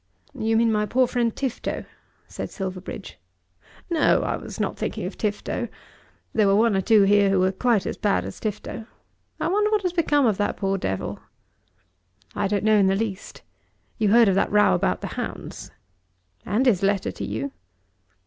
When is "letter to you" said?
16.81-17.51